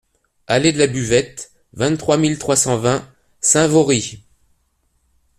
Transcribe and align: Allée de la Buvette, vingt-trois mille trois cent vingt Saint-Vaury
Allée 0.47 0.71
de 0.73 0.79
la 0.79 0.87
Buvette, 0.87 1.51
vingt-trois 1.73 2.17
mille 2.17 2.39
trois 2.39 2.55
cent 2.55 2.75
vingt 2.75 3.07
Saint-Vaury 3.39 4.25